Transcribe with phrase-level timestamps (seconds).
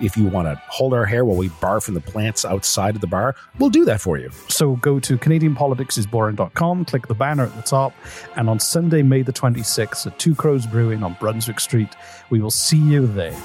[0.00, 3.00] If you want to hold our hair while we barf from the plants outside of
[3.00, 4.30] the bar, we'll do that for you.
[4.48, 7.92] So go to CanadianPoliticsIsBoring.com, click the banner at the top,
[8.36, 11.94] and on Sunday, May the 26th at Two Crows Brewing on Brunswick Street,
[12.30, 13.38] we will see you there.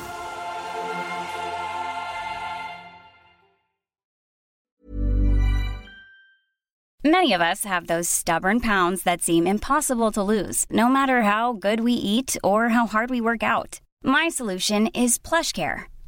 [7.03, 11.53] Many of us have those stubborn pounds that seem impossible to lose, no matter how
[11.53, 13.79] good we eat or how hard we work out.
[14.03, 15.85] My solution is PlushCare.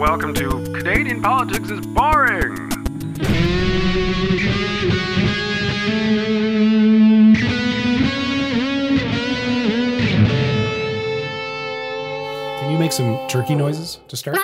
[0.00, 2.56] Welcome to Canadian Politics is Boring!
[12.56, 14.38] Can you make some turkey noises to start?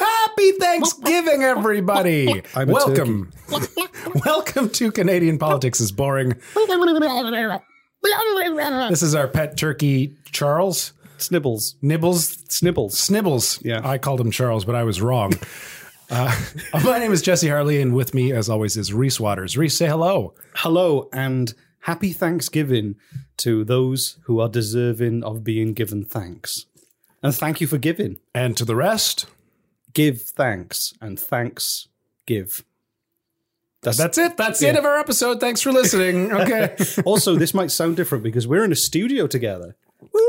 [0.00, 2.42] Happy Thanksgiving, everybody!
[2.54, 3.32] I'm a Welcome.
[4.24, 6.40] Welcome to Canadian Politics is Boring.
[8.88, 10.94] This is our pet turkey, Charles.
[11.28, 11.74] Snibbles.
[11.82, 12.36] Nibbles.
[12.48, 12.92] Snibbles.
[12.92, 13.64] Snibbles.
[13.64, 13.80] Yeah.
[13.86, 15.34] I called him Charles, but I was wrong.
[16.10, 16.30] Uh,
[16.84, 19.56] my name is Jesse Harley, and with me, as always, is Reese Waters.
[19.56, 20.34] Reese, say hello.
[20.56, 22.96] Hello and happy Thanksgiving
[23.38, 26.66] to those who are deserving of being given thanks.
[27.22, 28.18] And thank you for giving.
[28.34, 29.24] And to the rest,
[29.92, 31.88] Give thanks and thanks
[32.26, 32.64] give.
[33.82, 34.36] That's, that's it.
[34.36, 35.40] That's the end of our episode.
[35.40, 36.32] Thanks for listening.
[36.32, 36.76] Okay.
[37.04, 39.76] also, this might sound different because we're in a studio together.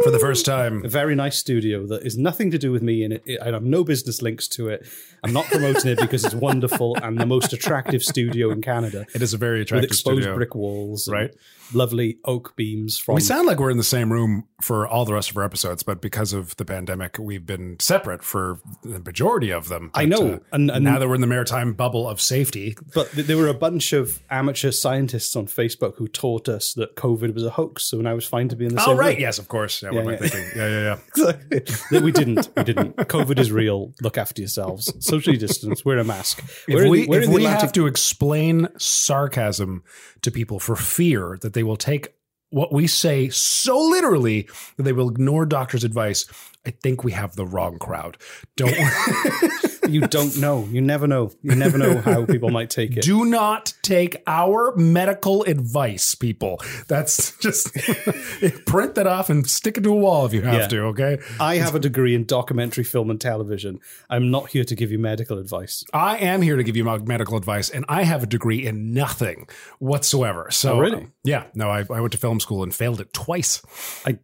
[0.03, 0.84] For the first time.
[0.85, 3.63] A very nice studio that is nothing to do with me, and it, I have
[3.63, 4.85] no business links to it.
[5.23, 9.06] I'm not promoting it because it's wonderful and the most attractive studio in Canada.
[9.16, 10.16] It is a very attractive studio.
[10.16, 10.35] with exposed studio.
[10.35, 11.33] brick walls, Right.
[11.73, 13.16] Lovely oak beams from.
[13.16, 15.84] We sound like we're in the same room for all the rest of our episodes,
[15.84, 19.91] but because of the pandemic, we've been separate for the majority of them.
[19.94, 23.12] I know, uh, and- and- now that we're in the maritime bubble of safety, but
[23.12, 27.33] th- there were a bunch of amateur scientists on Facebook who taught us that COVID
[27.33, 27.83] was a hoax.
[27.85, 29.22] So now it's fine to be in the oh same right, room.
[29.22, 29.81] yes, of course.
[29.83, 30.17] Yeah, what am I yeah.
[30.17, 30.44] thinking?
[30.56, 31.31] Yeah, yeah, yeah.
[31.91, 32.50] That we didn't.
[32.56, 32.95] We didn't.
[32.97, 33.94] COVID is real.
[34.01, 34.94] Look after yourselves.
[35.06, 35.83] Socially distance.
[35.85, 36.41] Wear a mask.
[36.67, 39.83] If We're we the- if we have to explain sarcasm
[40.22, 42.13] to people for fear that they will take
[42.50, 44.47] what we say so literally
[44.78, 46.25] that they will ignore doctor's advice,
[46.66, 48.18] I think we have the wrong crowd.
[48.56, 48.74] Don't
[49.90, 50.66] you don't know.
[50.72, 51.31] You never know.
[51.41, 53.03] You never know how people might take it.
[53.03, 56.62] do not take our medical advice, people.
[56.88, 57.74] That's just
[58.66, 60.68] print that off and stick it to a wall if you have Yeah.
[60.68, 60.79] to.
[60.85, 61.18] Okay.
[61.40, 63.80] I have a degree in documentary film and television.
[64.09, 65.83] I'm not here to give you medical advice.
[65.94, 69.48] I am here to give you medical advice, and I have a degree in nothing
[69.80, 70.48] whatsoever.
[70.51, 71.07] So, Oh, really?
[71.25, 73.62] yeah, no, I, I went to film school and failed it twice.
[74.06, 74.19] I,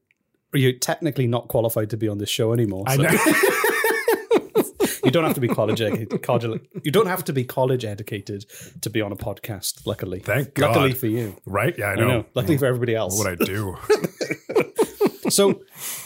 [0.53, 2.83] you're technically not qualified to be on this show anymore.
[2.87, 3.09] I know.
[5.03, 6.83] you don't have to be college educated.
[6.83, 8.45] You don't have to be college educated
[8.81, 9.85] to be on a podcast.
[9.85, 10.75] Luckily, Thank God.
[10.75, 11.77] Luckily for you, right?
[11.77, 12.07] Yeah, I I know.
[12.07, 12.25] know.
[12.35, 13.17] Luckily for everybody else.
[13.17, 13.77] What would I do?
[15.29, 15.61] so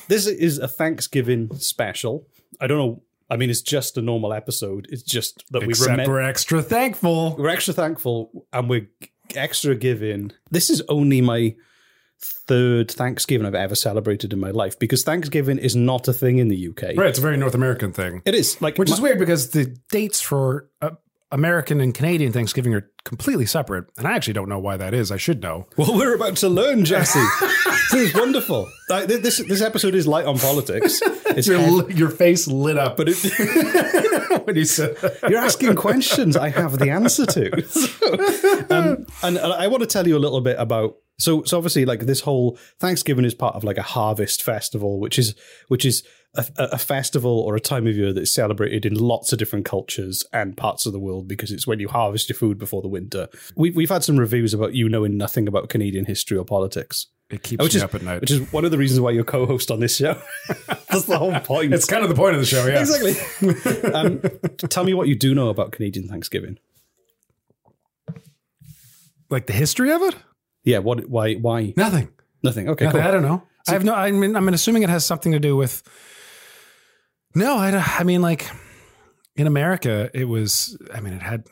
[0.07, 2.27] this is a Thanksgiving special.
[2.59, 3.01] I don't know.
[3.29, 4.87] I mean, it's just a normal episode.
[4.89, 7.35] It's just that we Except remember we're extra thankful.
[7.37, 8.87] we're extra thankful and we're
[9.35, 10.31] extra giving.
[10.51, 11.55] This is only my
[12.23, 16.47] third Thanksgiving I've ever celebrated in my life because Thanksgiving is not a thing in
[16.47, 16.95] the UK.
[16.97, 18.21] Right, it's a very North American thing.
[18.25, 20.91] It is like Which my- is weird because the dates for uh,
[21.31, 23.85] American and Canadian Thanksgiving are completely separate.
[23.97, 25.11] And I actually don't know why that is.
[25.11, 25.67] I should know.
[25.77, 27.19] Well, we're about to learn, Jesse.
[27.91, 28.69] this is wonderful.
[28.87, 31.01] Like, this this episode is light on politics.
[31.35, 33.15] It's Your, heavy, your face lit up but it,
[34.45, 34.95] when you said
[35.27, 37.61] you're asking questions I have the answer to.
[37.67, 38.13] So,
[38.69, 40.97] um, and, and I want to tell you a little bit about.
[41.19, 45.19] So, so obviously, like this whole Thanksgiving is part of like a harvest festival, which
[45.19, 45.35] is
[45.67, 46.03] which is
[46.35, 50.23] a, a festival or a time of year that's celebrated in lots of different cultures
[50.33, 53.27] and parts of the world because it's when you harvest your food before the winter.
[53.55, 57.07] We've we've had some reviews about you knowing nothing about Canadian history or politics.
[57.29, 58.21] It keeps which me is, up at night.
[58.21, 60.21] Which is one of the reasons why you're co-host on this show.
[60.67, 61.73] That's the whole point.
[61.73, 62.79] it's kind of the point of the show, yeah.
[62.79, 63.91] exactly.
[63.93, 64.21] um,
[64.69, 66.59] tell me what you do know about Canadian Thanksgiving.
[69.29, 70.15] Like the history of it?
[70.63, 70.79] Yeah.
[70.79, 71.09] What?
[71.09, 71.35] Why?
[71.35, 71.73] Why?
[71.75, 72.09] Nothing.
[72.43, 72.69] Nothing.
[72.69, 72.85] Okay.
[72.85, 73.01] Nothing.
[73.01, 73.07] Cool.
[73.07, 73.43] I don't know.
[73.67, 73.93] I have no.
[73.93, 75.83] I mean, I'm assuming it has something to do with.
[77.35, 77.71] No, I.
[77.99, 78.49] I mean, like
[79.35, 80.77] in America, it was.
[80.93, 81.47] I mean, it had.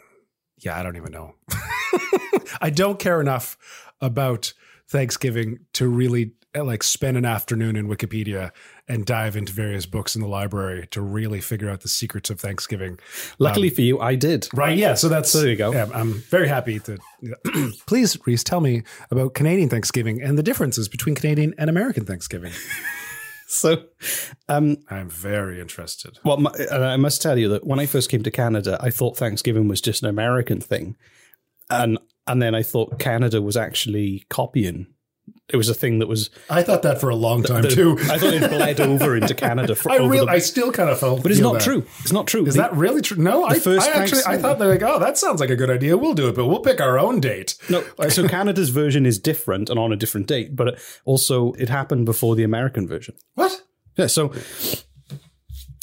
[0.57, 1.35] Yeah, I don't even know.
[2.61, 3.57] I don't care enough
[3.99, 4.53] about
[4.89, 8.51] Thanksgiving to really like spend an afternoon in Wikipedia
[8.87, 12.39] and dive into various books in the library to really figure out the secrets of
[12.39, 12.99] Thanksgiving.
[13.39, 14.49] Luckily for you, I did.
[14.53, 14.77] Right.
[14.77, 14.95] Yeah.
[14.95, 15.71] So that's There you go.
[15.71, 16.97] Yeah, I'm very happy to.
[17.85, 22.51] Please, Reese, tell me about Canadian Thanksgiving and the differences between Canadian and American Thanksgiving.
[23.53, 23.83] So,
[24.47, 26.17] um, I'm very interested.
[26.23, 28.91] well, my, and I must tell you that when I first came to Canada, I
[28.91, 30.95] thought Thanksgiving was just an American thing,
[31.69, 34.87] and and then I thought Canada was actually copying.
[35.49, 36.29] It was a thing that was.
[36.49, 37.97] I thought that for a long time too.
[38.03, 39.75] I thought it bled over into Canada.
[39.75, 41.61] For, I the- I still kind of felt, but it's not that.
[41.61, 41.85] true.
[41.99, 42.45] It's not true.
[42.45, 43.17] Is The- that really true?
[43.21, 45.69] No, I, first I actually, I thought they're like, oh, that sounds like a good
[45.69, 45.97] idea.
[45.97, 47.55] We'll do it, but we'll pick our own date.
[47.69, 51.67] No, uh, so Canada's version is different and on a different date, but also it
[51.67, 53.15] happened before the American version.
[53.35, 53.61] What?
[53.97, 54.33] Yeah, so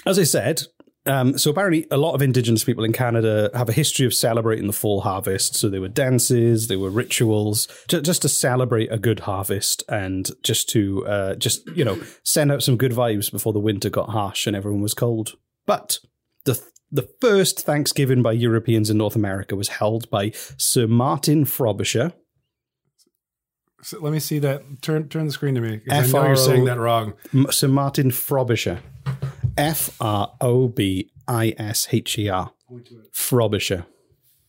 [0.07, 0.63] as I said,
[1.09, 4.67] um, so apparently a lot of Indigenous people in Canada have a history of celebrating
[4.67, 5.55] the fall harvest.
[5.55, 10.29] So there were dances, there were rituals, ju- just to celebrate a good harvest and
[10.43, 14.11] just to uh, just you know send out some good vibes before the winter got
[14.11, 15.33] harsh and everyone was cold.
[15.67, 15.99] But
[16.45, 22.13] the the first Thanksgiving by Europeans in North America was held by Sir Martin Frobisher.
[23.81, 24.83] So let me see that.
[24.83, 25.81] Turn turn the screen to me.
[25.89, 27.15] I know you're saying that wrong.
[27.51, 28.81] Sir Martin Frobisher.
[29.59, 32.53] F R O B I S H E R.
[33.13, 33.87] Frobisher.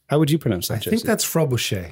[0.07, 1.91] How would you pronounce that, I think that's Frobisher.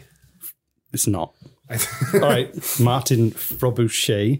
[0.93, 1.33] It's not.
[2.13, 2.49] All right.
[2.79, 4.37] Martin Frobisher.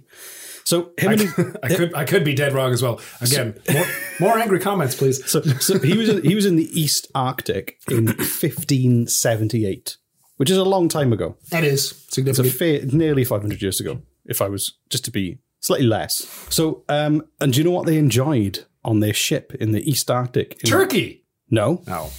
[0.63, 3.00] So him and I could I could be dead wrong as well.
[3.21, 3.85] Again, more,
[4.19, 5.24] more angry comments, please.
[5.29, 9.97] so, so he was in, he was in the East Arctic in 1578,
[10.38, 11.38] which is a long time ago.
[11.51, 12.56] That is It's a significant.
[12.56, 16.25] fair, nearly 500 years ago, if I was just to be slightly less.
[16.50, 20.09] So, um, and do you know what they enjoyed on their ship in the East
[20.12, 20.57] Arctic?
[20.63, 21.24] In- Turkey.
[21.50, 22.09] No, No.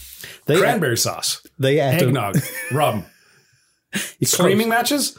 [0.46, 1.43] they Cranberry sauce.
[1.58, 2.38] they ate a- Eggnog.
[2.73, 3.05] rum.
[4.20, 5.19] It's Screaming matches?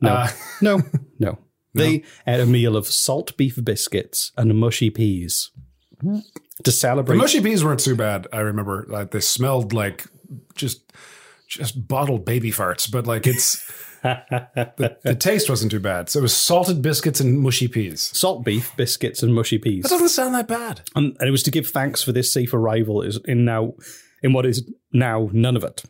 [0.00, 0.28] No, Uh,
[0.60, 0.82] no,
[1.20, 1.38] no.
[1.74, 5.50] They ate a meal of salt beef biscuits and mushy peas
[6.02, 6.22] to
[6.64, 7.16] The celebrate.
[7.16, 8.26] mushy peas weren't too bad.
[8.32, 10.04] I remember like they smelled like
[10.54, 10.92] just
[11.48, 13.62] just bottled baby farts, but like it's
[14.02, 16.08] the, the taste wasn't too bad.
[16.08, 18.10] So it was salted biscuits and mushy peas.
[18.16, 20.82] Salt beef biscuits and mushy peas, That doesn't sound that bad.
[20.94, 23.02] and, and it was to give thanks for this safe arrival.
[23.02, 23.74] Is in now
[24.22, 25.82] in what is now none of it.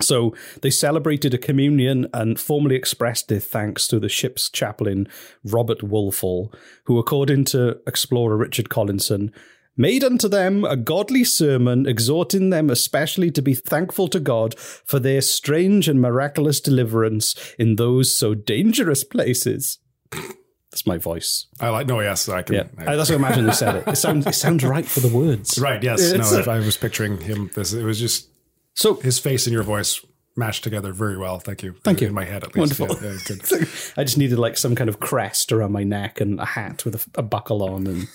[0.00, 5.06] So they celebrated a communion and formally expressed their thanks to the ship's chaplain,
[5.44, 6.52] Robert Wolfall,
[6.84, 9.32] who, according to explorer Richard Collinson,
[9.76, 14.98] made unto them a godly sermon, exhorting them especially to be thankful to God for
[14.98, 19.78] their strange and miraculous deliverance in those so dangerous places.
[20.12, 21.46] That's my voice.
[21.60, 22.54] I like no, yes, I can.
[22.54, 23.84] Yeah, I- that's what I imagine they said it.
[23.88, 25.58] It sounds, it sounds right for the words.
[25.58, 25.82] right.
[25.82, 26.00] Yes.
[26.00, 26.38] It's no.
[26.40, 28.28] a- I was picturing him, this it was just
[28.74, 30.00] So his face and your voice
[30.34, 31.38] mashed together very well.
[31.40, 31.74] Thank you.
[31.84, 32.06] Thank you.
[32.06, 32.80] In my head, at least.
[32.80, 33.06] Wonderful.
[33.06, 33.68] Yeah, yeah, good.
[33.98, 36.94] I just needed like some kind of crest around my neck and a hat with
[36.94, 38.08] a, a buckle on and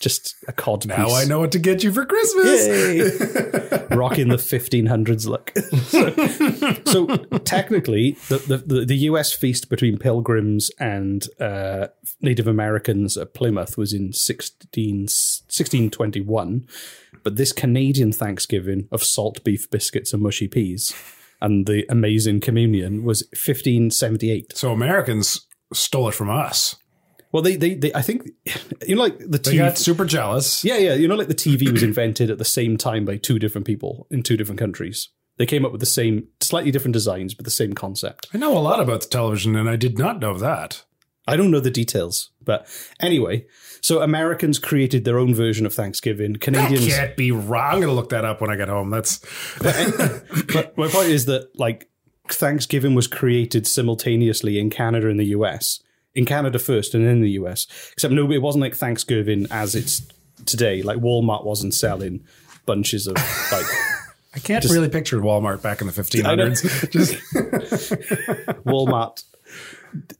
[0.00, 1.14] just a cod Now piece.
[1.14, 2.66] I know what to get you for Christmas.
[3.90, 5.52] Rocking the 1500s look.
[5.86, 7.06] so, so
[7.40, 11.88] technically, the, the, the, the US feast between pilgrims and uh,
[12.20, 16.68] Native Americans at Plymouth was in 16, 1621.
[17.22, 20.94] But this Canadian Thanksgiving of salt beef biscuits and mushy peas
[21.40, 24.56] and the amazing communion was 1578.
[24.56, 26.76] So Americans stole it from us.
[27.32, 28.30] Well, they, they, they I think,
[28.86, 29.58] you know, like the They TV.
[29.58, 30.64] got super jealous.
[30.64, 30.94] Yeah, yeah.
[30.94, 34.06] You know, like the TV was invented at the same time by two different people
[34.10, 35.08] in two different countries.
[35.38, 38.26] They came up with the same, slightly different designs, but the same concept.
[38.32, 40.84] I know a lot about the television, and I did not know that.
[41.28, 42.66] I don't know the details, but
[43.00, 43.44] anyway,
[43.82, 46.34] so Americans created their own version of Thanksgiving.
[46.34, 47.74] That Canadians, can't be wrong.
[47.74, 48.90] I'm to look that up when I get home.
[48.90, 49.18] That's
[49.60, 51.88] but my point is that like
[52.28, 55.80] Thanksgiving was created simultaneously in Canada and the US.
[56.16, 57.66] In Canada first and in the US.
[57.92, 60.02] Except no, it wasn't like Thanksgiving as it's
[60.46, 60.82] today.
[60.82, 62.24] Like Walmart wasn't selling
[62.66, 63.14] bunches of
[63.52, 63.66] like
[64.34, 66.90] I can't really picture Walmart back in the 1500s.
[66.90, 67.14] Just
[68.64, 69.22] Walmart.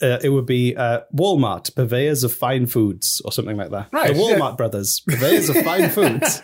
[0.01, 3.89] Uh, it would be uh, Walmart, purveyors of fine foods, or something like that.
[3.93, 6.41] Right, The Walmart brothers, purveyors of fine foods.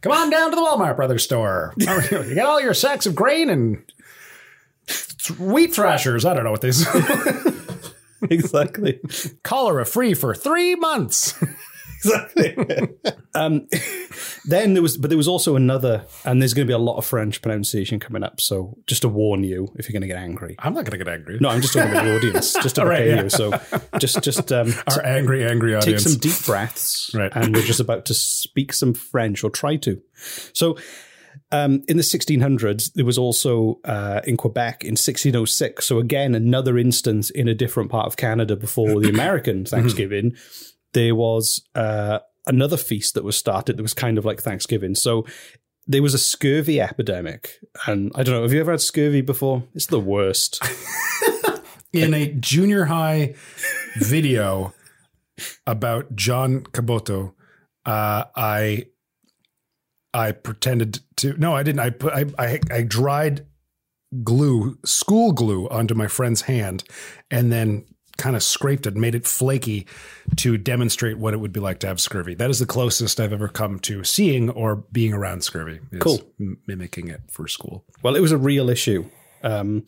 [0.00, 1.74] come on down to the Walmart Brothers store.
[1.76, 1.86] You
[2.34, 3.82] get all your sacks of grain and
[5.38, 6.24] wheat thrashers.
[6.24, 6.86] I don't know what these.
[8.30, 9.00] exactly.
[9.42, 11.34] Cholera free for three months.
[12.04, 12.56] exactly.
[13.34, 13.68] um,
[14.46, 16.96] then there was, but there was also another, and there's going to be a lot
[16.96, 18.40] of French pronunciation coming up.
[18.40, 20.56] So just to warn you, if you're going to get angry.
[20.58, 21.38] I'm not going to get angry.
[21.40, 23.22] No, I'm just talking about the audience, just to All right, prepare yeah.
[23.22, 23.30] you.
[23.30, 23.60] So
[23.98, 26.02] just, just um, Our angry, angry audience.
[26.04, 27.32] take some deep breaths, Right.
[27.34, 30.00] and we're just about to speak some French or try to.
[30.52, 30.76] So.
[31.50, 35.86] Um, in the 1600s, there was also uh, in Quebec in 1606.
[35.86, 40.34] So again, another instance in a different part of Canada before the American Thanksgiving.
[40.92, 44.94] There was uh, another feast that was started that was kind of like Thanksgiving.
[44.94, 45.26] So
[45.86, 48.42] there was a scurvy epidemic, and I don't know.
[48.42, 49.64] Have you ever had scurvy before?
[49.74, 50.62] It's the worst.
[51.92, 53.34] in a junior high
[53.96, 54.72] video
[55.66, 57.34] about John Caboto,
[57.84, 58.86] uh, I
[60.14, 61.80] I pretended to no, I didn't.
[61.80, 63.46] I put I I, I dried
[64.22, 66.84] glue, school glue, onto my friend's hand,
[67.30, 67.86] and then
[68.18, 69.86] kind of scraped it, made it flaky
[70.36, 72.34] to demonstrate what it would be like to have scurvy.
[72.34, 75.80] That is the closest I've ever come to seeing or being around scurvy.
[75.98, 76.20] Cool.
[76.38, 77.84] m- mimicking it for school.
[78.02, 79.06] Well, it was a real issue
[79.42, 79.86] um,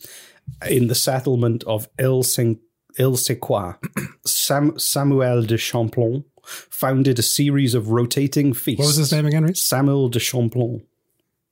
[0.67, 3.77] in the settlement of Il Sequoia.
[4.25, 8.79] Sam, Samuel de Champlain founded a series of rotating feasts.
[8.79, 9.43] What was his name again?
[9.43, 9.65] Reese?
[9.65, 10.83] Samuel de Champlain.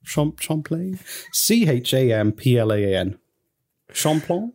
[0.06, 1.00] Champ- Champlain?
[1.32, 3.18] C H A M P L A N.
[3.94, 4.54] Champlain?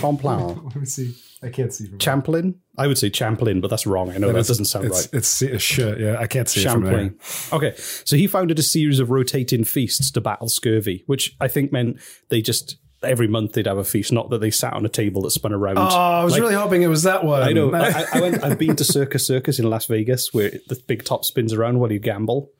[0.00, 0.60] Champlain.
[0.64, 1.14] Let me see.
[1.42, 2.60] I can't see from Champlain?
[2.78, 4.10] I would say Champlain, but that's wrong.
[4.10, 5.14] I know that doesn't sound it's, right.
[5.14, 5.98] It's, it's shit.
[5.98, 7.10] Yeah, I can't see it from there.
[7.10, 7.18] Champlain.
[7.52, 11.72] Okay, so he founded a series of rotating feasts to battle scurvy, which I think
[11.72, 12.76] meant they just
[13.08, 15.52] every month they'd have a feast, not that they sat on a table that spun
[15.52, 15.78] around.
[15.78, 17.42] Oh, I was Like- really hoping it was that one.
[17.42, 17.72] I know.
[17.74, 18.42] I, I went.
[18.44, 21.90] I've been to Circus Circus in Las Vegas, where the big top spins around while
[21.92, 22.50] you gamble.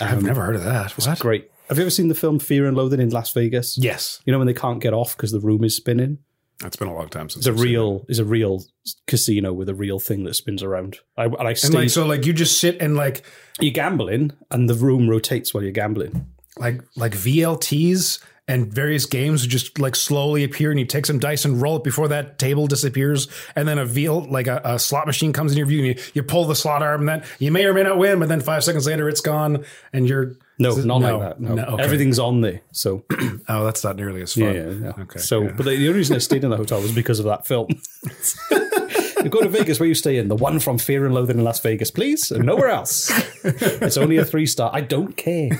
[0.00, 0.92] I've um, never heard of that.
[0.92, 1.18] What?
[1.18, 1.50] Great.
[1.68, 3.78] Have you ever seen the film Fear and Loathing in Las Vegas?
[3.78, 6.18] Yes, You know when they can't get off because the room is spinning.
[6.64, 7.70] it's been a long time since It's a I've it.
[7.70, 8.04] real.
[8.08, 8.62] Is a real
[9.06, 10.98] casino with a real thing that spins around.
[11.16, 13.22] I, and I And like so, like you just sit and like
[13.60, 16.26] you're gambling, and the room rotates while you're gambling.
[16.58, 21.44] like like VLTs and various games just like slowly appear, and you take some dice
[21.44, 25.06] and roll it before that table disappears, and then a VL like a, a slot
[25.06, 27.52] machine comes in your view, and you, you pull the slot arm, and then you
[27.52, 30.76] may or may not win, but then five seconds later it's gone, and you're No,
[30.76, 31.40] it- not no, like that.
[31.40, 31.82] No, no, okay.
[31.84, 32.60] everything's on there.
[32.72, 33.04] So
[33.48, 34.42] oh, that's not nearly as fun.
[34.42, 34.92] yeah, yeah, yeah.
[35.04, 35.52] Okay, So, yeah.
[35.56, 37.68] but the, the only reason I stayed in the hotel was because of that film.
[39.24, 40.28] you go to Vegas, where you stay in?
[40.28, 43.10] The one from Fear and Loathing in Las Vegas, please, and nowhere else.
[43.44, 44.70] it's only a three star.
[44.72, 45.50] I don't care.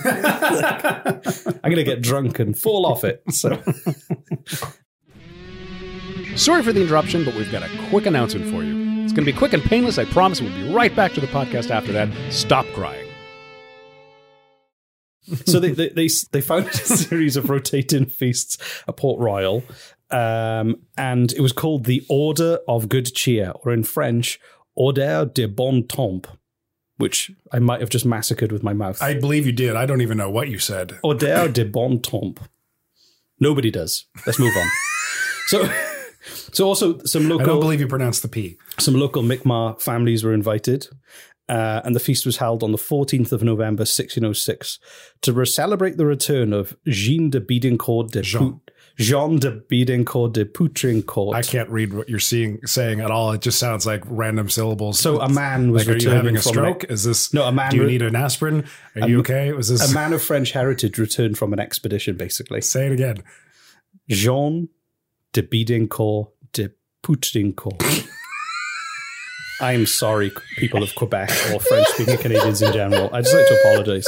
[1.63, 3.23] I'm gonna get drunk and fall off it.
[3.31, 3.61] So
[6.35, 9.03] Sorry for the interruption, but we've got a quick announcement for you.
[9.03, 10.41] It's going to be quick and painless, I promise.
[10.41, 12.09] We'll be right back to the podcast after that.
[12.31, 13.07] Stop crying.
[15.45, 19.63] so they, they they they found a series of rotating feasts at Port Royal,
[20.13, 24.39] um, and it was called the Order of Good Cheer, or in French,
[24.75, 26.29] Order de Bon Temps,
[26.97, 29.01] which I might have just massacred with my mouth.
[29.01, 29.75] I believe you did.
[29.75, 30.99] I don't even know what you said.
[31.03, 32.41] Order de Bon Temps.
[33.39, 34.05] Nobody does.
[34.25, 34.67] Let's move on.
[35.47, 35.69] so.
[36.53, 37.41] So also some local.
[37.41, 38.57] I don't believe you pronounced the P.
[38.79, 40.87] some local Mi'kmaq families were invited,
[41.49, 44.79] uh, and the feast was held on the 14th of November, 1606,
[45.21, 48.61] to re- celebrate the return of Jean de Bidencourt de Jean.
[48.97, 51.35] Jean de Bidencourt de Poutrincourt.
[51.35, 53.31] I can't read what you're seeing saying at all.
[53.31, 54.99] It just sounds like random syllables.
[54.99, 56.83] So a man was like, are you having a stroke?
[56.83, 58.65] an- Is this No, a man Do you re- need an aspirin?
[59.01, 59.51] Are you okay?
[59.53, 59.89] Was this?
[59.91, 62.61] a man of French heritage returned from an expedition, basically.
[62.61, 63.23] say it again.
[64.09, 64.69] Jean
[65.31, 66.69] de Bidencourt de
[67.03, 67.81] Poutrincourt.
[69.61, 73.09] I am sorry, people of Quebec or French-speaking Canadians in general.
[73.13, 74.07] I just like to apologize.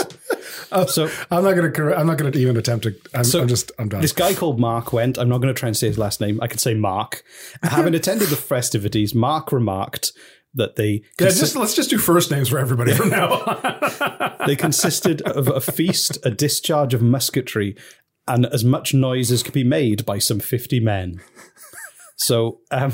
[0.87, 1.95] So I'm not gonna.
[1.95, 2.95] I'm not gonna even attempt to.
[3.13, 3.71] I'm, So, I'm just.
[3.79, 4.01] I'm done.
[4.01, 5.17] This guy called Mark went.
[5.17, 6.39] I'm not going to try and say his last name.
[6.41, 7.23] I can say Mark.
[7.63, 10.11] Having attended the festivities, Mark remarked
[10.53, 14.31] that they Yeah, consi- just let's just do first names for everybody from now on.
[14.47, 17.77] they consisted of a feast, a discharge of musketry,
[18.27, 21.21] and as much noise as could be made by some 50 men.
[22.15, 22.93] so, um,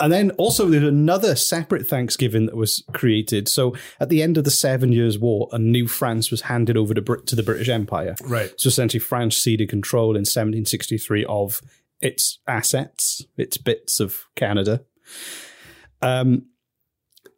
[0.00, 3.48] and then also there's another separate Thanksgiving that was created.
[3.48, 6.94] So at the end of the Seven Years' War, a new France was handed over
[6.94, 8.16] to, Brit- to the British Empire.
[8.24, 8.52] Right.
[8.56, 11.60] So essentially, France ceded control in 1763 of
[12.00, 14.84] its assets, its bits of Canada.
[16.02, 16.46] Um,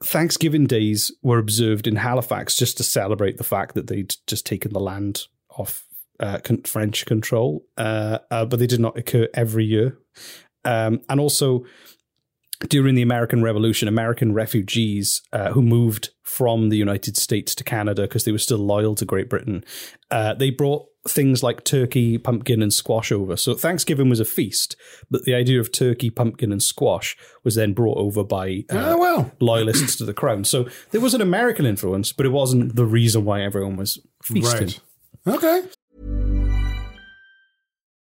[0.02, 4.72] Thanksgiving days were observed in Halifax just to celebrate the fact that they'd just taken
[4.72, 5.86] the land off
[6.20, 9.98] uh, con- French control, uh, uh, but they did not occur every year.
[10.64, 11.64] Um, and also,
[12.68, 18.02] during the American Revolution, American refugees uh, who moved from the United States to Canada
[18.02, 19.64] because they were still loyal to Great Britain,
[20.10, 23.36] uh, they brought things like turkey, pumpkin, and squash over.
[23.36, 24.74] So Thanksgiving was a feast,
[25.10, 28.98] but the idea of turkey, pumpkin, and squash was then brought over by uh, Oh,
[28.98, 29.32] well.
[29.38, 30.42] loyalists to the crown.
[30.44, 34.80] So there was an American influence, but it wasn't the reason why everyone was feasting.
[35.24, 35.36] Right.
[35.36, 36.35] Okay.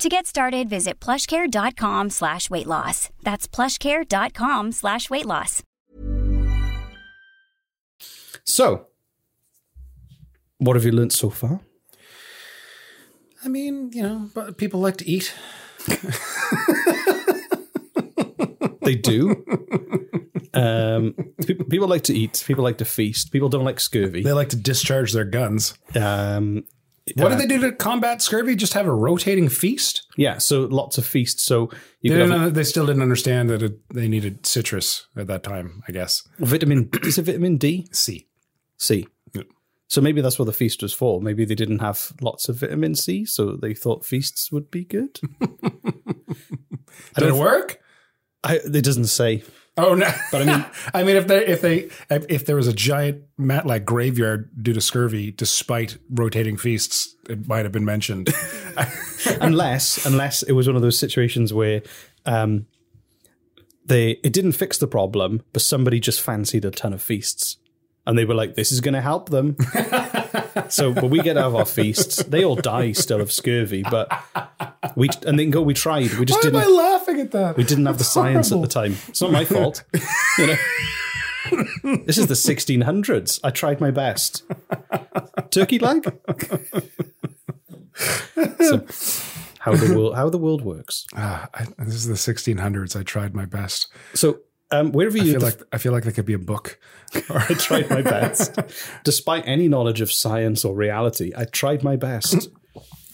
[0.00, 3.10] To get started, visit plushcare.com slash weight loss.
[3.22, 5.62] That's plushcare.com slash weight loss.
[8.44, 8.86] So,
[10.58, 11.60] what have you learnt so far?
[13.44, 15.34] I mean, you know, but people like to eat.
[18.82, 19.44] They do.
[20.54, 21.14] um,
[21.46, 22.42] people, people like to eat.
[22.46, 23.30] People like to feast.
[23.30, 24.22] People don't like scurvy.
[24.22, 25.74] They like to discharge their guns.
[25.94, 26.64] Um,
[27.16, 28.54] What uh, did they do to combat scurvy?
[28.56, 30.06] Just have a rotating feast?
[30.16, 31.42] Yeah, so lots of feasts.
[31.44, 31.70] So
[32.00, 35.26] you They, could didn't- have they still didn't understand that it, they needed citrus at
[35.28, 36.22] that time, I guess.
[36.38, 36.90] vitamin.
[37.04, 37.88] Is it vitamin D?
[37.92, 38.28] C.
[38.78, 39.06] C.
[39.34, 39.42] Yeah.
[39.88, 41.20] So maybe that's what the feast was for.
[41.20, 45.18] Maybe they didn't have lots of vitamin C, so they thought feasts would be good.
[47.16, 47.78] Did it work?
[48.44, 49.42] I, it doesn't say.
[49.76, 50.10] Oh no!
[50.32, 53.66] But I mean- I mean, if they if they if there was a giant mat
[53.66, 58.30] like graveyard due to scurvy, despite rotating feasts, it might have been mentioned.
[59.40, 61.82] unless unless it was one of those situations where
[62.26, 62.66] um,
[63.86, 67.56] they it didn't fix the problem, but somebody just fancied a ton of feasts,
[68.06, 69.56] and they were like, "This is going to help them."
[70.68, 72.22] so, but we get out of our feasts.
[72.24, 74.10] They all die still of scurvy, but
[74.96, 75.62] we and then go.
[75.62, 76.14] We tried.
[76.14, 76.68] We just Why am didn't.
[76.68, 77.56] I laughing at that?
[77.56, 78.64] We didn't have the science horrible.
[78.64, 78.96] at the time.
[79.08, 79.84] It's not my fault.
[80.38, 80.56] you know.
[82.04, 83.40] This is the 1600s.
[83.42, 84.44] I tried my best.
[85.50, 86.04] Turkey leg.
[88.60, 88.86] so,
[89.58, 91.06] how the world how the world works.
[91.16, 92.94] Ah, I, this is the 1600s.
[92.98, 93.88] I tried my best.
[94.14, 94.40] So,
[94.72, 96.78] um, wherever I you feel like I feel like there could be a book.
[97.30, 98.56] or I tried my best,
[99.04, 102.48] despite any knowledge of science or reality, I tried my best.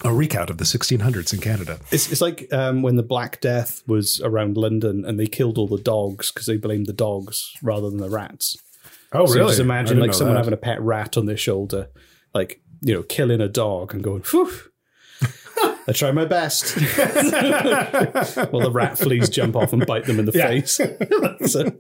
[0.05, 1.79] A recount of the 1600s in Canada.
[1.91, 5.67] It's, it's like um, when the Black Death was around London and they killed all
[5.67, 8.59] the dogs because they blamed the dogs rather than the rats.
[9.13, 9.49] Oh, So really?
[9.49, 10.41] just I imagine like someone that.
[10.41, 11.89] having a pet rat on their shoulder,
[12.35, 14.53] like you know, killing a dog and going, "Phew."
[15.89, 16.77] I try my best.
[16.77, 20.49] well, the rat fleas jump off and bite them in the Yeah.
[20.49, 20.81] face.
[21.47, 21.71] so,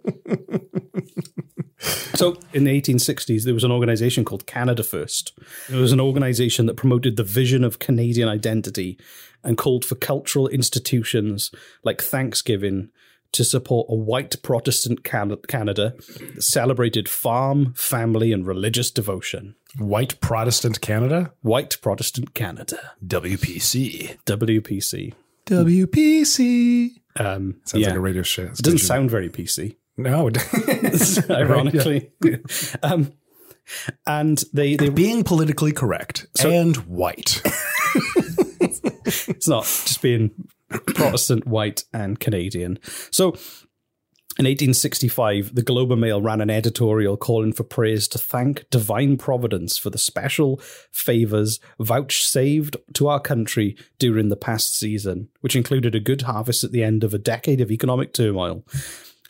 [2.15, 5.39] so, in the 1860s, there was an organization called Canada First.
[5.69, 8.99] It was an organization that promoted the vision of Canadian identity
[9.45, 11.51] and called for cultural institutions
[11.85, 12.91] like Thanksgiving
[13.37, 15.95] to support a white Protestant Can- Canada
[16.35, 19.57] that celebrated farm, family, and religious devotion.
[19.79, 21.33] White Protestant Canada?
[21.43, 22.93] White Protestant Canada.
[23.07, 24.17] WPC.
[24.25, 25.13] WPC.
[25.45, 26.91] WPC.
[27.17, 27.89] Um, Sounds yeah.
[27.89, 28.45] like a radio show.
[28.45, 29.77] It doesn't sound very PC.
[29.99, 32.13] No, it ironically.
[32.83, 33.13] um,
[34.07, 37.43] and they, they being politically correct and white.
[38.61, 40.31] it's not just being
[40.69, 42.79] Protestant, white, and Canadian.
[43.11, 43.37] So
[44.39, 49.17] In 1865, the Globe and Mail ran an editorial calling for praise to thank divine
[49.17, 50.61] providence for the special
[50.93, 56.73] favours vouchsafed to our country during the past season, which included a good harvest at
[56.73, 58.63] the end of a decade of economic turmoil.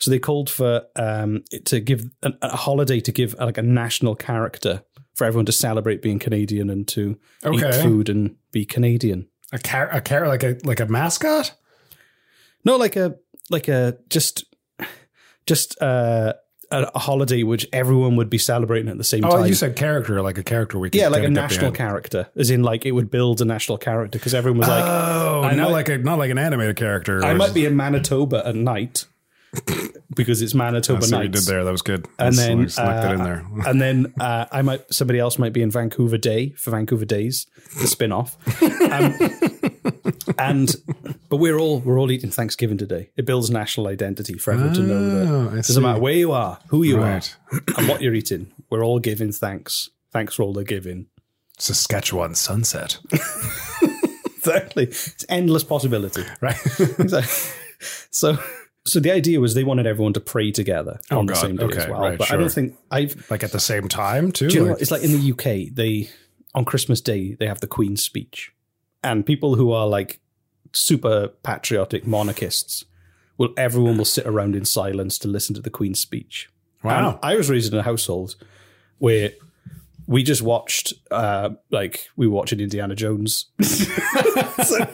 [0.01, 4.15] So they called for um, to give a, a holiday to give like a national
[4.15, 4.83] character
[5.15, 7.17] for everyone to celebrate being Canadian and to
[7.53, 9.29] eat food and be Canadian.
[9.53, 11.53] A car, a car, like a like a mascot.
[12.65, 13.15] No, like a
[13.49, 14.43] like a just
[15.45, 16.33] just uh,
[16.69, 19.45] a, a holiday which everyone would be celebrating at the same Oh, time.
[19.47, 22.61] you said character, like a character we could yeah, like a national character, as in
[22.63, 25.89] like it would build a national character because everyone was like, Oh, not might- like
[25.89, 27.23] a not like an animated character.
[27.23, 29.05] I might be in Manitoba at night
[30.15, 31.45] because it's Manitoba you nights.
[31.45, 31.63] did there.
[31.63, 32.05] That was good.
[32.19, 33.45] and That's- then snuck that in uh, there.
[33.67, 37.47] and then uh, I might somebody else might be in Vancouver Day for Vancouver Days,
[37.79, 38.37] the spin off.
[38.61, 39.13] Um,
[40.39, 40.75] and
[41.29, 43.09] but we're all we're all eating Thanksgiving today.
[43.15, 46.31] It builds national identity for everyone to know Oh, that I doesn't matter where you
[46.31, 47.35] are, who you Right.
[47.51, 48.51] are, and what you're eating.
[48.69, 49.89] We're all giving thanks.
[50.11, 51.07] Thanks for all the giving.
[51.59, 52.97] Saskatchewan sunset.
[54.37, 54.83] Exactly.
[54.85, 56.23] It's endless possibility.
[56.39, 56.55] Right.
[56.79, 57.51] Exactly.
[58.11, 58.37] So
[58.87, 61.65] so the idea was they wanted everyone to pray together Oh, on the same day
[61.65, 61.99] as well.
[62.01, 64.47] right, but I don't think I've like at the same time too.
[64.47, 64.81] You know Like-?
[64.81, 66.09] It's like in the UK, they
[66.55, 68.51] on Christmas Day they have the Queen's speech,
[69.03, 70.19] and people who are like
[70.73, 72.85] super patriotic monarchists
[73.37, 76.49] will everyone will sit around in silence to listen to the Queen's speech.
[76.83, 77.09] Wow.
[77.11, 78.35] And I was raised in a household
[78.99, 79.31] where
[80.07, 83.45] we just watched uh like we watched in Indiana Jones.
[83.61, 84.75] So,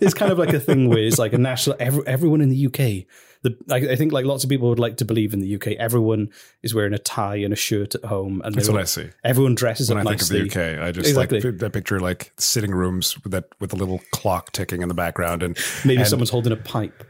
[0.00, 2.66] it's kind of like a thing where it's like a national every, everyone in the
[2.66, 3.06] UK
[3.42, 5.68] the I, I think like lots of people would like to believe in the UK
[5.78, 6.28] everyone
[6.62, 9.08] is wearing a tie and a shirt at home and That's what I see.
[9.24, 10.40] everyone dresses when up I think nicely.
[10.40, 11.40] of the UK, I just Exactly.
[11.40, 14.94] like I picture like sitting rooms with that with a little clock ticking in the
[14.94, 17.02] background, and maybe and- someone's holding a pipe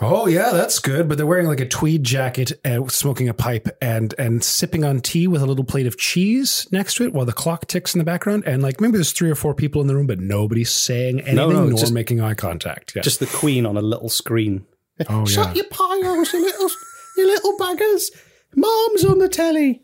[0.00, 1.08] Oh yeah, that's good.
[1.08, 5.00] But they're wearing like a tweed jacket, and smoking a pipe, and and sipping on
[5.00, 7.98] tea with a little plate of cheese next to it, while the clock ticks in
[7.98, 8.44] the background.
[8.46, 11.36] And like maybe there's three or four people in the room, but nobody's saying anything
[11.36, 12.94] no, nor just- making eye contact.
[12.96, 13.02] Yeah.
[13.02, 14.66] just the Queen on a little screen
[15.08, 15.62] oh shut yeah.
[15.62, 16.68] your piles you little
[17.16, 18.10] you little buggers
[18.54, 19.82] mom's on the telly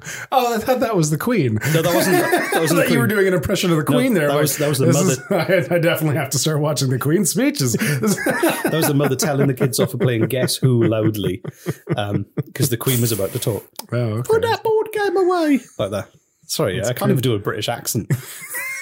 [0.30, 1.54] Oh, I thought that was the Queen.
[1.54, 3.84] no that wasn't that I wasn't the thought you were doing an impression of the
[3.84, 4.28] Queen there.
[4.28, 6.90] that Like, was- that was the mother- is- I, I definitely have to start watching
[6.90, 7.72] the Queen's speeches.
[7.74, 11.42] that was the mother telling the kids off for playing guess who loudly
[11.86, 14.28] because the Queen was about to talk oh, okay.
[14.28, 16.08] put that board game away like that
[16.46, 18.12] sorry I can't even do a British accent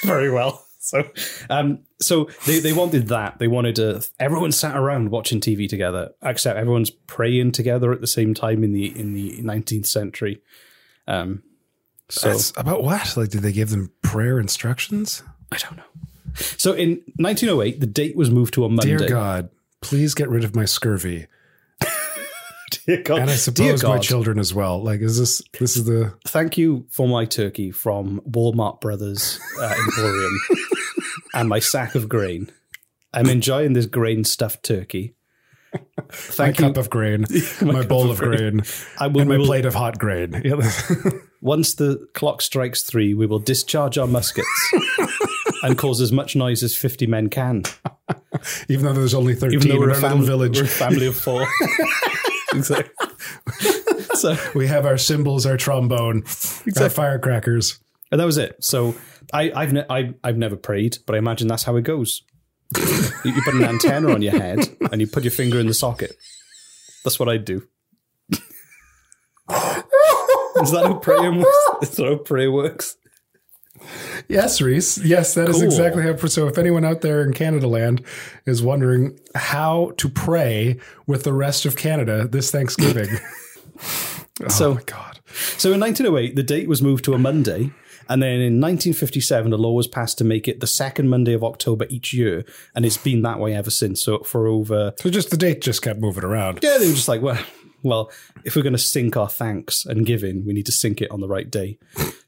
[0.02, 1.02] very well so
[1.50, 6.10] um so they, they wanted that they wanted to everyone sat around watching TV together
[6.22, 10.40] except everyone's praying together at the same time in the in the 19th century
[11.06, 11.42] um
[12.08, 13.16] so That's about what?
[13.16, 15.24] Like, did they give them prayer instructions?
[15.50, 15.82] I don't know
[16.36, 20.44] so in 1908 the date was moved to a Monday Dear God, please get rid
[20.44, 21.26] of my scurvy,
[22.86, 23.20] Dear God.
[23.20, 24.82] and I suppose my children as well.
[24.82, 29.74] Like, is this this is the thank you for my turkey from Walmart Brothers uh,
[29.86, 30.40] Emporium
[31.34, 32.50] and my sack of grain.
[33.12, 35.14] I'm enjoying this grain stuffed turkey.
[36.38, 36.54] My you.
[36.54, 37.26] cup of grain,
[37.62, 38.62] my, cup bowl of grain.
[38.98, 40.42] I will- and my will- plate of hot grain?
[41.42, 44.48] Once the clock strikes three, we will discharge our muskets
[45.62, 47.62] and cause as much noise as 50 men can.
[48.68, 51.06] Even though there's only thirteen Even though we're in a, little village, we're a family
[51.06, 51.46] of four.
[52.52, 52.92] exactly.
[54.14, 56.24] So, we have our cymbals, our trombone,
[56.80, 57.78] our firecrackers.
[58.10, 58.56] and that was it.
[58.64, 58.94] So
[59.32, 62.22] I, I've, ne- I, I've never prayed, but I imagine that's how it goes.
[63.34, 66.16] You, put an antenna on your head and you put your finger in the socket.
[67.04, 67.62] That's what I'd do.
[69.50, 71.56] Is that how prayer works?
[71.82, 72.96] Is that how prayer works?
[74.28, 74.98] Yes, Reese.
[74.98, 75.64] Yes, that is Cool.
[75.66, 76.16] exactly how.
[76.16, 78.02] So, if anyone out there in Canada land
[78.46, 83.08] is wondering how to pray with the rest of Canada this Thanksgiving,
[84.42, 85.20] oh So- my God,
[85.58, 87.70] So in 1908, the date was moved to a Monday.
[88.08, 91.42] And then in 1957, a law was passed to make it the second Monday of
[91.42, 92.44] October each year.
[92.74, 94.02] And it's been that way ever since.
[94.02, 96.60] So for over so just the date just kept moving around.
[96.62, 97.38] Yeah, they were just like, well,
[97.82, 98.10] well,
[98.44, 101.20] if we're going to sync our thanks and giving, we need to sync it on
[101.20, 101.78] the right day.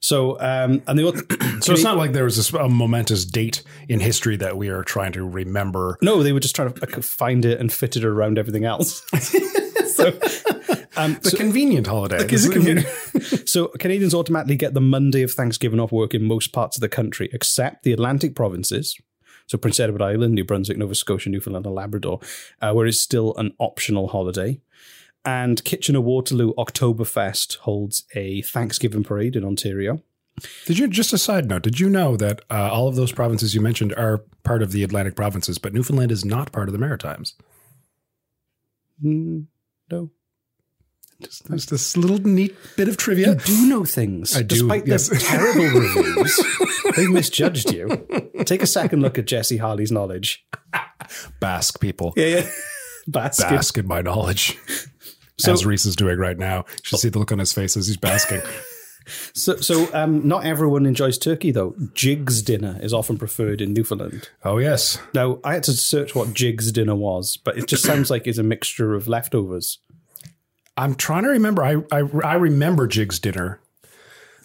[0.01, 1.13] So, um, and they all,
[1.61, 5.13] So it's not like there was a momentous date in history that we are trying
[5.13, 5.99] to remember.
[6.01, 9.03] no, they were just trying to find it and fit it around everything else.
[9.95, 10.13] so,
[10.99, 12.27] um, The convenient holiday.
[12.29, 12.89] Is it convenient?
[13.49, 16.89] so Canadians automatically get the Monday of Thanksgiving off work in most parts of the
[16.89, 18.99] country, except the Atlantic provinces.
[19.47, 22.21] So Prince Edward Island, New Brunswick, Nova Scotia, Newfoundland, and Labrador,
[22.61, 24.61] uh, where it's still an optional holiday.
[25.25, 30.03] And Kitchener Waterloo Oktoberfest holds a Thanksgiving parade in Ontario.
[30.67, 31.63] Did you just a side note?
[31.63, 34.85] Did you know that uh, all of those provinces you mentioned are part of the
[34.85, 37.35] Atlantic provinces, but Newfoundland is not part of the Maritimes?
[39.03, 39.41] Hmm.
[39.91, 40.11] No.
[41.21, 43.31] Just this little neat bit of trivia.
[43.31, 44.37] You do know things.
[44.37, 45.09] I do, Despite yes.
[45.29, 46.41] terrible reviews,
[46.97, 48.07] they've misjudged you.
[48.45, 50.47] Take a second look at Jesse Harley's knowledge.
[51.41, 52.13] Bask people.
[52.17, 52.51] Yeah, yeah.
[53.09, 53.49] Basket.
[53.51, 54.57] Bask in my knowledge.
[55.39, 56.59] So- as Reese is doing right now.
[56.69, 58.43] You should see the look on his face as he's basking.
[59.33, 61.75] So, so um, not everyone enjoys turkey, though.
[61.95, 64.29] Jig's dinner is often preferred in Newfoundland.
[64.45, 64.99] oh, yes.
[65.15, 68.37] Now, I had to search what Jig's dinner was, but it just sounds like it's
[68.37, 69.79] a mixture of leftovers.
[70.79, 71.65] I'm trying to remember.
[71.65, 73.61] I, I, I remember Jig's dinner.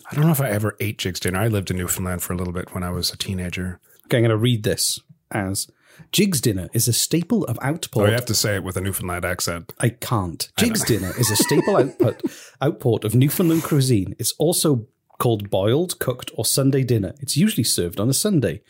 [0.09, 1.39] I don't know if I ever ate Jig's dinner.
[1.39, 3.79] I lived in Newfoundland for a little bit when I was a teenager.
[4.05, 4.99] Okay, I'm going to read this
[5.31, 5.67] as
[6.11, 8.07] Jig's dinner is a staple of outport.
[8.07, 9.73] Oh, you have to say it with a Newfoundland accent.
[9.79, 10.49] I can't.
[10.57, 12.21] Jig's dinner is a staple output
[12.61, 14.15] outport of Newfoundland cuisine.
[14.17, 14.87] It's also
[15.19, 17.13] called boiled, cooked, or Sunday dinner.
[17.19, 18.61] It's usually served on a Sunday.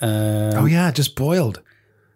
[0.00, 1.62] Um, oh yeah, just boiled.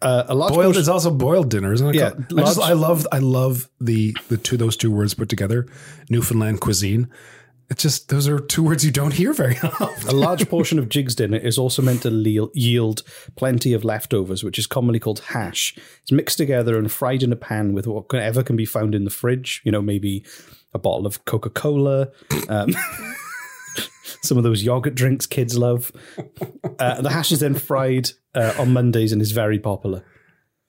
[0.03, 1.95] Uh, a large boiled is also boiled dinner, isn't it?
[1.95, 5.67] Yeah, I, just, I love I love the the two those two words put together,
[6.09, 7.09] Newfoundland cuisine.
[7.69, 10.09] It's just those are two words you don't hear very often.
[10.09, 13.03] A large portion of Jig's dinner is also meant to le- yield
[13.37, 15.77] plenty of leftovers, which is commonly called hash.
[16.03, 19.11] It's mixed together and fried in a pan with whatever can be found in the
[19.11, 19.61] fridge.
[19.65, 20.25] You know, maybe
[20.75, 22.09] a bottle of Coca Cola,
[22.49, 22.75] um,
[24.23, 25.93] some of those yogurt drinks kids love.
[26.79, 30.05] Uh, the hash is then fried uh, on Mondays and is very popular.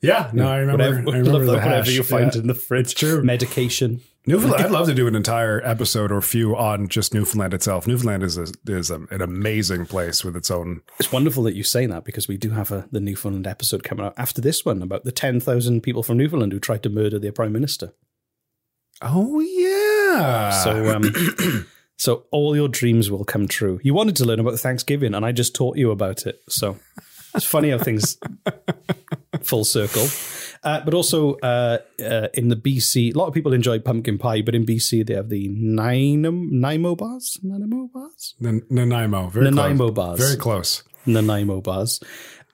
[0.02, 0.84] Yeah, no, I remember.
[0.84, 1.90] Whatever, I remember love the whatever hash.
[1.92, 2.42] you find Yeah.
[2.42, 2.96] in the fridge.
[2.96, 3.24] True.
[3.24, 4.02] Medication.
[4.26, 4.64] Newfoundland.
[4.66, 7.88] I'd love to do an entire episode or few on just Newfoundland itself.
[7.88, 10.82] Newfoundland is a, is a, an amazing place with its own.
[11.00, 14.06] It's wonderful that you say that because we do have a the Newfoundland episode coming
[14.06, 17.32] out after this one about the 10,000 people from Newfoundland who tried to murder their
[17.32, 17.94] prime minister.
[19.02, 20.50] Oh yeah.
[20.52, 21.04] So um
[22.02, 23.80] so all your dreams will come true.
[23.84, 26.42] You wanted to learn about Thanksgiving and I just taught you about it.
[26.50, 26.78] So
[27.36, 28.18] it's funny how things
[29.44, 30.08] full circle.
[30.64, 34.42] Uh, but also uh, uh, in the BC, a lot of people enjoy pumpkin pie,
[34.42, 39.96] but in BC they have the Nanaimo, bars, Nanaimo bars, Nan- Nanaimo, very Nanaimo close.
[39.96, 40.20] bars.
[40.20, 40.84] very close.
[41.06, 42.00] Nanaimo bars,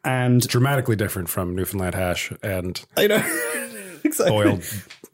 [0.03, 3.23] and Dramatically different from Newfoundland hash and I know
[4.03, 4.29] exactly.
[4.31, 4.63] boiled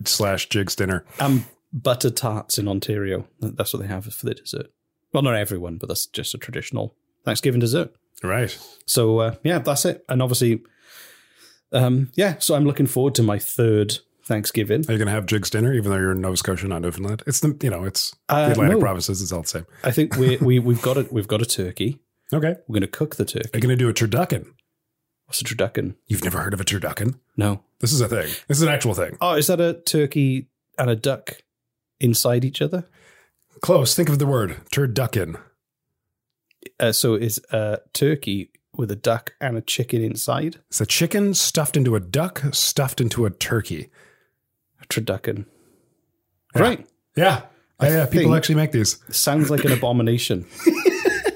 [0.06, 1.04] slash jigs dinner.
[1.19, 3.27] um, butter tarts in Ontario.
[3.41, 4.67] That's what they have for the dessert.
[5.12, 7.93] Well, not everyone, but that's just a traditional Thanksgiving dessert.
[8.23, 8.57] Right.
[8.86, 10.05] So uh, yeah, that's it.
[10.07, 10.62] And obviously,
[11.71, 12.36] um, yeah.
[12.39, 14.81] So I'm looking forward to my third Thanksgiving.
[14.88, 17.23] Are you going to have jigs dinner, even though you're in Nova Scotia, not Newfoundland?
[17.27, 18.81] It's the you know it's Uh, the Atlantic no.
[18.81, 19.21] provinces.
[19.21, 19.65] It's all the same.
[19.83, 21.99] I think we we we've got a we've got a turkey.
[22.31, 22.55] Okay.
[22.67, 23.49] We're going to cook the turkey.
[23.53, 24.53] Are you going to do a turducken?
[25.25, 25.95] What's a turducken?
[26.07, 27.19] You've never heard of a turducken?
[27.38, 27.63] No.
[27.79, 28.27] This is a thing.
[28.47, 29.17] This is an actual thing.
[29.21, 31.43] Oh, is that a turkey and a duck
[32.03, 32.85] inside each other?
[33.61, 33.95] Close.
[33.95, 35.39] Think of the word turducken.
[36.79, 40.57] Uh, so is a turkey with a duck and a chicken inside?
[40.69, 43.89] It's a chicken stuffed into a duck, stuffed into a turkey.
[44.81, 45.45] A turducken.
[46.55, 46.85] Right.
[47.15, 47.43] Yeah.
[47.79, 48.97] I yeah, yeah, people actually make these.
[49.09, 50.45] Sounds like an abomination.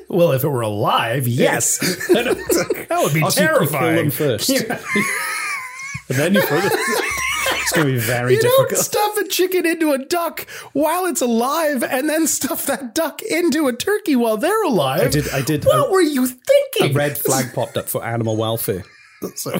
[0.09, 1.77] Well, if it were alive, yes.
[2.07, 3.95] that would be you- kill terrifying.
[3.97, 4.49] them first.
[4.49, 4.79] and
[6.17, 6.71] then you throw them.
[7.67, 8.53] It's going to be very difficult.
[8.53, 8.69] you difficult.
[8.69, 8.83] don't
[9.15, 13.67] stuff a chicken into a duck while it's alive and then stuff that duck into
[13.67, 15.01] a turkey while they're alive.
[15.07, 15.29] I did.
[15.31, 15.65] I did.
[15.65, 16.91] What a, were you thinking?
[16.91, 18.83] a red flag popped up for animal welfare.
[19.35, 19.59] So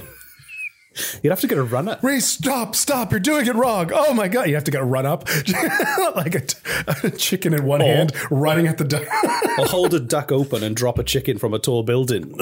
[1.21, 1.97] you'd have to get a runner.
[2.01, 3.11] Ray, stop, stop.
[3.11, 3.91] You're doing it wrong.
[3.93, 4.47] Oh my God.
[4.47, 5.27] You have to get a run up
[6.15, 6.57] like a, t-
[7.03, 9.03] a chicken in one Or- hand running at the duck.
[9.59, 12.35] Or hold a duck open and drop a chicken from a tall building.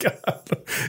[0.00, 0.42] God.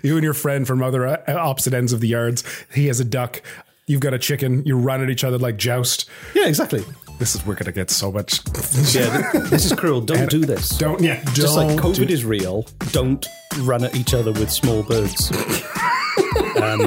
[0.03, 2.43] You and your friend from other uh, opposite ends of the yards.
[2.73, 3.41] He has a duck.
[3.89, 4.65] You've got a chicken.
[4.65, 6.09] You run at each other like joust.
[6.35, 6.83] yeah, exactly.
[7.19, 8.41] This is we're gonna get so much.
[8.93, 10.01] Yeah, this is cruel.
[10.01, 10.69] Don't do this.
[10.77, 11.23] Don't yeah.
[11.33, 13.25] Just like don't COVID do- is real, don't
[13.59, 15.31] run at each other with small birds.
[16.61, 16.81] um,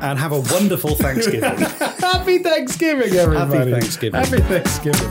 [0.00, 1.42] and have a wonderful Thanksgiving.
[2.00, 3.58] Happy Thanksgiving, everybody.
[3.58, 4.20] Happy Thanksgiving.
[4.24, 5.10] Happy Thanksgiving.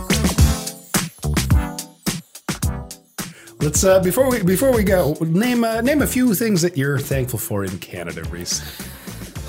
[3.60, 6.98] Let's uh, before we before we go name uh, name a few things that you're
[6.98, 8.64] thankful for in Canada, Reese.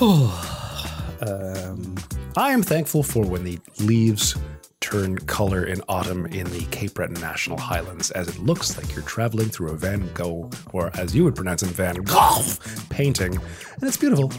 [0.01, 1.95] Um,
[2.37, 4.35] I am thankful for when the leaves
[4.81, 9.05] turn color in autumn in the Cape Breton National Highlands, as it looks like you're
[9.05, 12.43] traveling through a Van Gogh, or as you would pronounce it, Van Gogh
[12.89, 14.33] painting, and it's beautiful.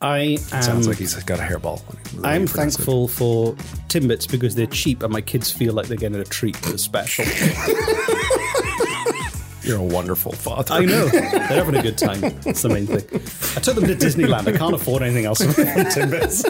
[0.00, 0.62] I am.
[0.62, 1.82] Sounds like he's got a hairball.
[2.24, 2.56] I'm pronounces it.
[2.56, 3.52] thankful for
[3.88, 7.26] Timbits because they're cheap and my kids feel like they're getting a treat for special.
[9.70, 10.74] You're a wonderful father.
[10.74, 11.06] I know.
[11.08, 12.22] They're having a good time.
[12.40, 13.04] That's the main thing.
[13.56, 14.52] I took them to Disneyland.
[14.52, 16.42] I can't afford anything else from Timbits.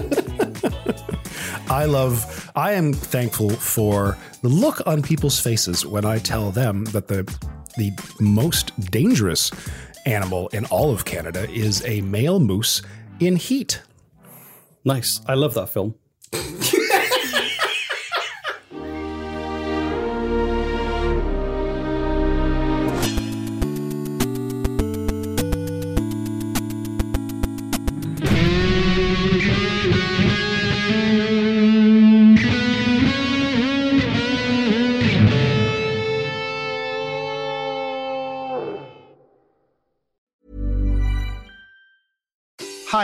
[1.71, 6.87] I love, I am thankful for the look on people's faces when I tell them
[6.87, 7.31] that the
[7.77, 9.51] the most dangerous
[10.07, 12.81] animal in all of Canada is a male moose
[13.21, 13.83] in heat.
[14.83, 15.21] Nice.
[15.27, 15.95] I love that film.